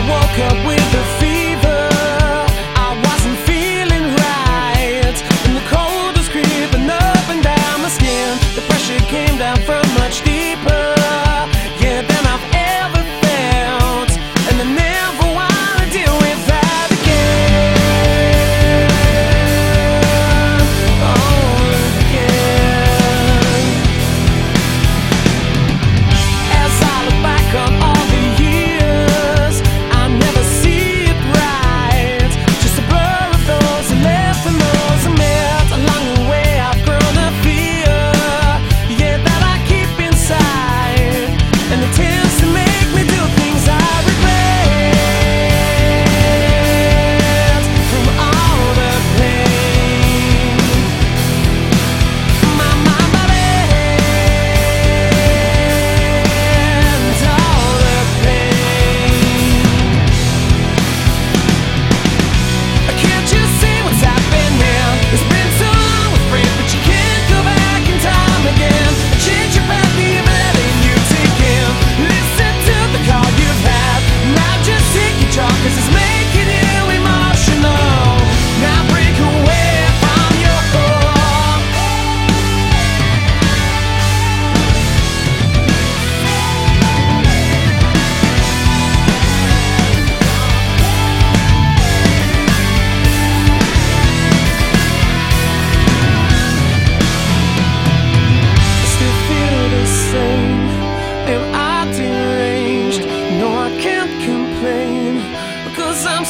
[0.00, 0.89] I woke up with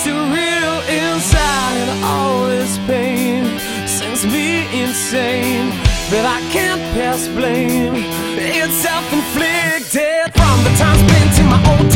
[0.00, 3.44] still real inside all this pain.
[3.86, 5.68] Sends me insane
[6.08, 7.96] But I can't pass blame.
[8.34, 10.32] It's self-inflicted.
[10.38, 11.90] From the time spent in my old